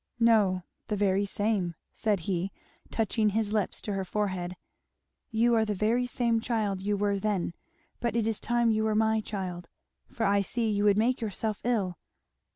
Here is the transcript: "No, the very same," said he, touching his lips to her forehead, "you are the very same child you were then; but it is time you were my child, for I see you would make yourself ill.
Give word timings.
"No, 0.19 0.63
the 0.87 0.95
very 0.95 1.27
same," 1.27 1.75
said 1.93 2.21
he, 2.21 2.51
touching 2.89 3.29
his 3.29 3.53
lips 3.53 3.79
to 3.83 3.93
her 3.93 4.03
forehead, 4.03 4.55
"you 5.29 5.53
are 5.53 5.63
the 5.63 5.75
very 5.75 6.07
same 6.07 6.41
child 6.41 6.81
you 6.81 6.97
were 6.97 7.19
then; 7.19 7.53
but 7.99 8.15
it 8.15 8.25
is 8.25 8.39
time 8.39 8.71
you 8.71 8.85
were 8.85 8.95
my 8.95 9.21
child, 9.23 9.69
for 10.07 10.25
I 10.25 10.41
see 10.41 10.71
you 10.71 10.85
would 10.85 10.97
make 10.97 11.21
yourself 11.21 11.59
ill. 11.63 11.99